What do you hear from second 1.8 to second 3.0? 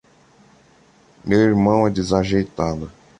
é desajeitado!